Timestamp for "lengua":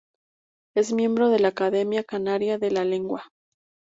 2.83-3.25